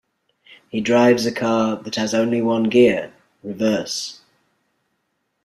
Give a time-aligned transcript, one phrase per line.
[0.69, 3.13] He drives a car that has only one gear,
[3.43, 4.21] reverse.